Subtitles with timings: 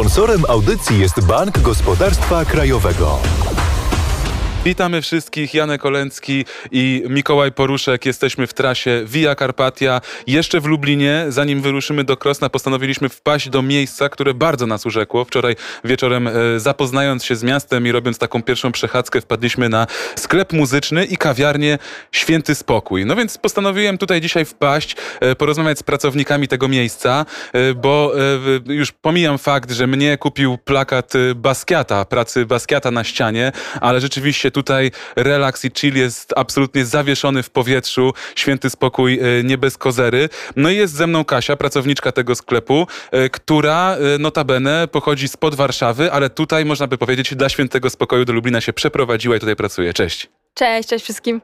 [0.00, 3.18] Sponsorem audycji jest Bank Gospodarstwa Krajowego.
[4.64, 8.06] Witamy wszystkich, Janek Olencki i Mikołaj Poruszek.
[8.06, 10.00] Jesteśmy w trasie Via Carpatia.
[10.26, 15.24] Jeszcze w Lublinie, zanim wyruszymy do Krosna, postanowiliśmy wpaść do miejsca, które bardzo nas urzekło.
[15.24, 19.86] Wczoraj wieczorem e, zapoznając się z miastem i robiąc taką pierwszą przechadzkę, wpadliśmy na
[20.16, 21.78] sklep muzyczny i kawiarnię
[22.12, 23.06] Święty Spokój.
[23.06, 28.12] No więc postanowiłem tutaj dzisiaj wpaść, e, porozmawiać z pracownikami tego miejsca, e, bo
[28.66, 34.90] już pomijam fakt, że mnie kupił plakat Basquiata, pracy Basquiata na ścianie, ale rzeczywiście tutaj
[35.16, 40.28] relaks i chill jest absolutnie zawieszony w powietrzu, święty spokój, e, nie bez kozery.
[40.56, 45.54] No i jest ze mną Kasia, pracowniczka tego sklepu, e, która e, notabene pochodzi spod
[45.54, 49.56] Warszawy, ale tutaj można by powiedzieć dla świętego spokoju do Lublina się przeprowadziła i tutaj
[49.56, 49.92] pracuje.
[49.92, 50.28] Cześć.
[50.54, 51.40] Cześć, cześć wszystkim.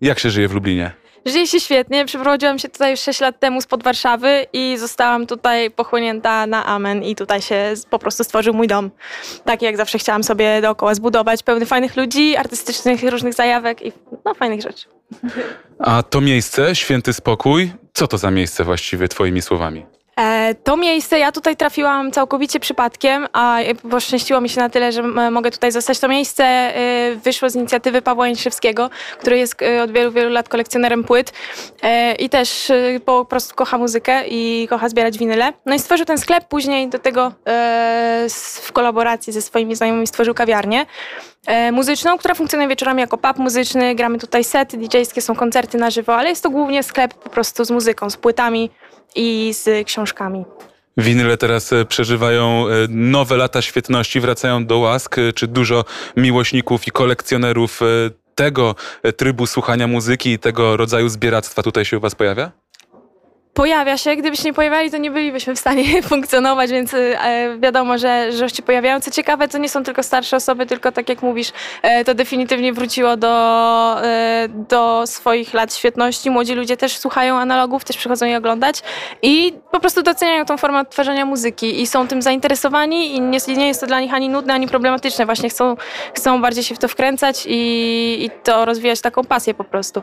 [0.00, 0.92] Jak się żyje w Lublinie?
[1.26, 2.04] Żyje się świetnie.
[2.04, 7.02] Przeprowadziłam się tutaj już 6 lat temu spod Warszawy i zostałam tutaj pochłonięta na amen
[7.02, 8.90] i tutaj się po prostu stworzył mój dom.
[9.44, 13.92] Taki jak zawsze chciałam sobie dookoła zbudować, pełny fajnych ludzi, artystycznych, różnych zajawek i
[14.24, 14.86] no fajnych rzeczy.
[15.78, 19.86] A to miejsce, święty spokój, co to za miejsce właściwie twoimi słowami?
[20.20, 23.58] E, to miejsce ja tutaj trafiłam całkowicie przypadkiem, a
[23.90, 25.98] poszczęściło mi się na tyle, że mogę tutaj zostać.
[25.98, 30.48] To miejsce e, wyszło z inicjatywy Pawła Jędrzejewskiego, który jest e, od wielu, wielu lat
[30.48, 31.32] kolekcjonerem płyt
[32.18, 32.72] i też
[33.04, 35.52] po prostu kocha muzykę i kocha zbierać winyle.
[35.66, 37.32] No i stworzył ten sklep, później do tego
[38.62, 40.86] w kolaboracji ze swoimi znajomymi stworzył kawiarnię
[41.72, 43.94] muzyczną, która funkcjonuje wieczorami jako pub muzyczny.
[43.94, 47.64] Gramy tutaj sety DJ-skie, są koncerty na żywo, ale jest to głównie sklep po prostu
[47.64, 48.70] z muzyką, z płytami
[49.16, 50.44] i z książkami.
[50.96, 55.18] Winyle teraz e, przeżywają e, nowe lata świetności, wracają do łask.
[55.18, 55.84] E, Czy dużo
[56.16, 57.80] miłośników i kolekcjonerów
[58.34, 58.74] tego
[59.16, 62.50] trybu słuchania muzyki i tego rodzaju zbieractwa tutaj się u was pojawia?
[63.54, 67.98] Pojawia się, gdyby się nie pojawiali, to nie bylibyśmy w stanie funkcjonować, więc e, wiadomo,
[67.98, 69.00] że, że się pojawiają.
[69.00, 71.52] Co ciekawe, to nie są tylko starsze osoby, tylko tak jak mówisz,
[71.82, 76.30] e, to definitywnie wróciło do, e, do swoich lat świetności.
[76.30, 78.82] Młodzi ludzie też słuchają analogów, też przychodzą je oglądać
[79.22, 83.68] i po prostu doceniają tą formę odtwarzania muzyki i są tym zainteresowani i nie, nie
[83.68, 85.26] jest to dla nich ani nudne, ani problematyczne.
[85.26, 85.76] Właśnie chcą,
[86.14, 90.02] chcą bardziej się w to wkręcać i, i to rozwijać taką pasję po prostu.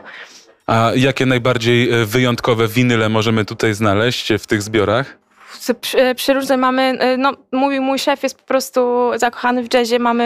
[0.68, 5.18] A jakie najbardziej e, wyjątkowe winyle możemy tutaj znaleźć w tych zbiorach?
[5.80, 10.24] Przy- Przeróżne mamy, e, no mówił mój szef, jest po prostu zakochany w jazzie, mamy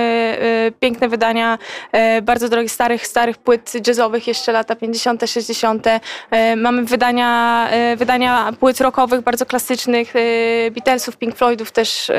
[0.68, 1.58] e, piękne wydania
[1.92, 5.86] e, bardzo drogich, starych, starych płyt jazzowych, jeszcze lata 50., 60.
[6.30, 12.14] E, Mamy wydania, e, wydania płyt rockowych, bardzo klasycznych, e, Beatlesów, Pink Floydów też e,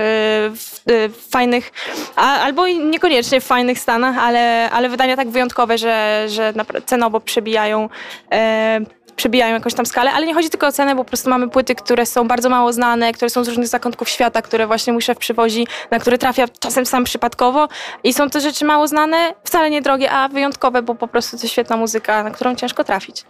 [0.56, 1.72] w, e, fajnych,
[2.16, 6.53] a, albo niekoniecznie w fajnych stanach, ale, ale wydania tak wyjątkowe, że, że
[6.85, 7.90] cenowo przebijają
[8.31, 8.80] e,
[9.16, 11.75] przebijają jakąś tam skalę, ale nie chodzi tylko o cenę, bo po prostu mamy płyty,
[11.75, 15.18] które są bardzo mało znane, które są z różnych zakątków świata, które właśnie mój szef
[15.18, 17.68] przywozi, na które trafia czasem sam przypadkowo
[18.03, 21.47] i są to rzeczy mało znane, wcale nie drogie, a wyjątkowe, bo po prostu to
[21.47, 23.25] świetna muzyka, na którą ciężko trafić.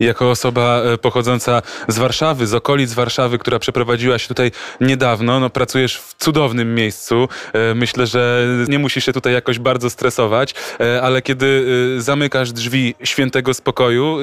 [0.00, 4.50] Jako osoba e, pochodząca z Warszawy, z okolic Warszawy, która przeprowadziła się tutaj
[4.80, 7.28] niedawno, no pracujesz w cudownym miejscu.
[7.52, 11.66] E, Myślę, że nie musisz się tutaj jakoś bardzo stresować, e, ale kiedy
[11.98, 14.18] zamykasz drzwi świętego spokoju,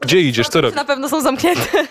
[0.00, 0.76] gdzie idziesz, co robisz?
[0.76, 1.62] Na pewno są zamknięte.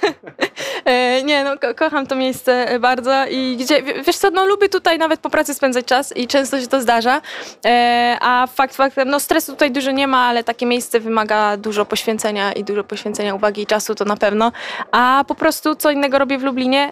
[0.89, 4.69] E, nie, no ko- kocham to miejsce e, bardzo i gdzie, wiesz co, no lubię
[4.69, 7.21] tutaj nawet po pracy spędzać czas i często się to zdarza,
[7.65, 11.85] e, a fakt faktem, no stresu tutaj dużo nie ma, ale takie miejsce wymaga dużo
[11.85, 14.51] poświęcenia i dużo poświęcenia uwagi i czasu, to na pewno,
[14.91, 16.91] a po prostu co innego robię w Lublinie,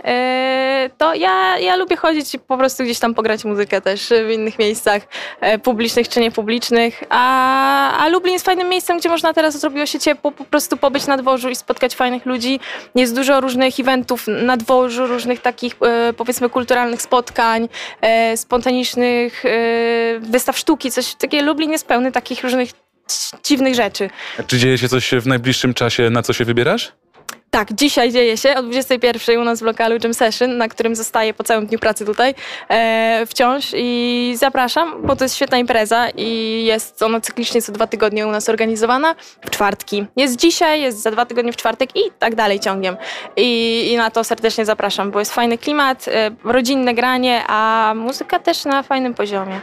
[0.98, 4.60] to ja, ja lubię chodzić i po prostu gdzieś tam pograć muzykę też w innych
[4.60, 5.02] miejscach,
[5.64, 10.32] publicznych czy niepublicznych, a, a Lublin jest fajnym miejscem, gdzie można teraz zrobiło się ciepło,
[10.32, 12.60] po prostu pobyć na dworzu i spotkać fajnych ludzi.
[12.96, 17.70] Jest dużo różnych eventów na dworzu, różnych takich e, powiedzmy kulturalnych spotkań,
[18.02, 19.50] e, spontanicznych e,
[20.20, 21.46] wystaw sztuki, coś takiego.
[21.46, 22.70] Lublin jest pełny takich różnych
[23.44, 24.10] dziwnych rzeczy.
[24.48, 26.92] Czy dzieje się coś w najbliższym czasie, na co się wybierasz?
[27.52, 31.34] Tak, dzisiaj dzieje się o 21 u nas w lokalu Jam Session, na którym zostaję
[31.34, 32.36] po całym dniu pracy tutaj
[32.70, 37.88] e, wciąż i zapraszam, bo to jest świetna impreza i jest ona cyklicznie co dwa
[37.88, 39.16] tygodnie u nas organizowana
[39.46, 40.06] w czwartki.
[40.16, 42.98] Jest dzisiaj, jest za dwa tygodnie w czwartek i tak dalej ciągiem.
[43.38, 48.40] I, i na to serdecznie zapraszam, bo jest fajny klimat, e, rodzinne granie, a muzyka
[48.40, 49.62] też na fajnym poziomie.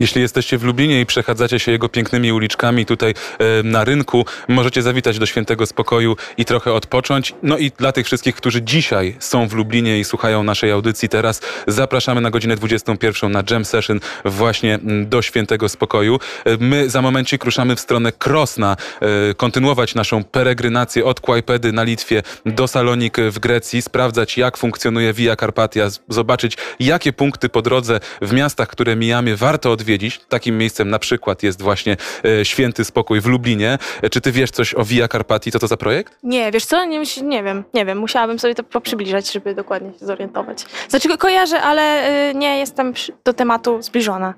[0.00, 4.82] Jeśli jesteście w Lublinie i przechadzacie się jego pięknymi uliczkami tutaj e, na rynku, możecie
[4.82, 7.34] zawitać do Świętego Spokoju i trochę odpocząć.
[7.42, 11.40] No i dla tych wszystkich, którzy dzisiaj są w Lublinie i słuchają naszej audycji teraz,
[11.66, 16.18] zapraszamy na godzinę 21 na Jam Session właśnie do Świętego Spokoju.
[16.44, 21.82] E, My za momencik ruszamy w stronę Krosna, e, kontynuować naszą peregrynację od Kłajpedy na
[21.82, 28.00] Litwie do Salonik w Grecji, sprawdzać jak funkcjonuje Via Carpatia, zobaczyć jakie punkty po drodze
[28.22, 29.85] w miastach, które mijamy warto odwiedzić.
[30.28, 31.96] Takim miejscem na przykład jest właśnie
[32.40, 33.78] e, Święty Spokój w Lublinie.
[34.02, 35.50] E, Czy ty wiesz coś o Via Carpatii?
[35.52, 36.18] Co to za projekt?
[36.22, 36.84] Nie, wiesz co?
[36.84, 37.98] Nie, nie wiem, nie wiem.
[37.98, 40.64] Musiałabym sobie to poprzybliżać, żeby dokładnie się zorientować.
[40.88, 42.92] Znaczy ko- kojarzę, ale y, nie jestem
[43.24, 44.34] do tematu zbliżona.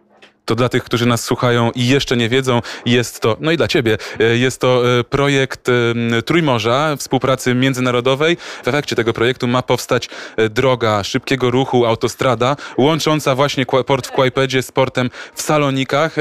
[0.49, 3.69] To dla tych, którzy nas słuchają i jeszcze nie wiedzą, jest to, no i dla
[3.69, 8.37] ciebie, e, jest to e, projekt e, Trójmorza, współpracy międzynarodowej.
[8.65, 10.09] W efekcie tego projektu ma powstać
[10.51, 16.17] droga szybkiego ruchu, autostrada, łącząca właśnie port w Kłajpedzie z portem w Salonikach,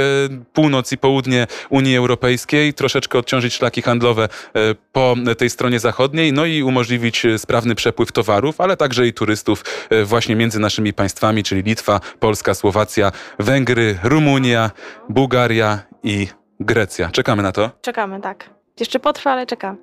[0.53, 4.29] północ i południe Unii Europejskiej, troszeczkę odciążyć szlaki handlowe
[4.91, 9.63] po tej stronie zachodniej, no i umożliwić sprawny przepływ towarów, ale także i turystów
[10.05, 14.71] właśnie między naszymi państwami, czyli Litwa, Polska, Słowacja, Węgry, Rumunia,
[15.09, 16.27] Bułgaria i
[16.59, 17.09] Grecja.
[17.09, 17.71] Czekamy na to.
[17.81, 18.49] Czekamy, tak.
[18.79, 19.77] Jeszcze potrwa, ale czekamy.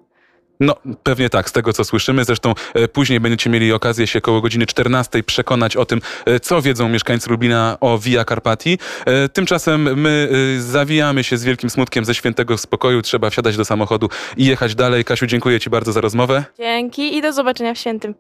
[0.61, 2.25] No, pewnie tak, z tego co słyszymy.
[2.25, 6.63] Zresztą e, później będziecie mieli okazję się koło godziny 14 przekonać o tym, e, co
[6.63, 8.79] wiedzą mieszkańcy Lublina o Via Carpatii.
[9.07, 13.03] E, Tymczasem my e, zawijamy się z wielkim smutkiem ze świętego spokoju.
[13.03, 15.05] Trzeba wsiadać do samochodu i jechać dalej.
[15.05, 16.45] Kasiu, dziękuję Ci bardzo za rozmowę.
[16.59, 18.15] Dzięki i do zobaczenia w świętym.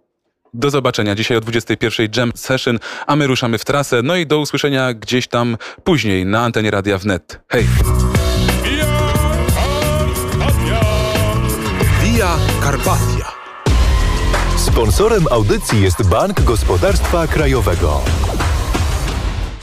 [0.54, 4.00] Do zobaczenia dzisiaj o 21 Jam Session, a my ruszamy w trasę.
[4.02, 7.40] No i do usłyszenia gdzieś tam później na antenie Radia Wnet.
[7.48, 7.66] Hej!
[12.02, 13.32] Via Carpatia.
[14.56, 18.00] Sponsorem audycji jest Bank Gospodarstwa Krajowego.